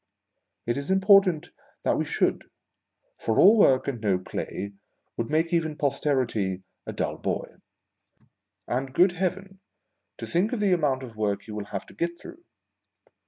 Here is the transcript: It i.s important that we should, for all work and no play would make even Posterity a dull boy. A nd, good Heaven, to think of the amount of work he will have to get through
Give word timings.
It 0.65 0.77
i.s 0.77 0.89
important 0.89 1.51
that 1.83 1.95
we 1.95 2.05
should, 2.05 2.45
for 3.19 3.37
all 3.39 3.55
work 3.55 3.87
and 3.87 4.01
no 4.01 4.17
play 4.17 4.73
would 5.15 5.29
make 5.29 5.53
even 5.53 5.75
Posterity 5.77 6.63
a 6.87 6.91
dull 6.91 7.19
boy. 7.19 7.57
A 8.67 8.81
nd, 8.81 8.95
good 8.95 9.11
Heaven, 9.11 9.59
to 10.17 10.25
think 10.25 10.53
of 10.53 10.59
the 10.59 10.73
amount 10.73 11.03
of 11.03 11.15
work 11.15 11.43
he 11.43 11.51
will 11.51 11.65
have 11.65 11.85
to 11.85 11.93
get 11.93 12.19
through 12.19 12.43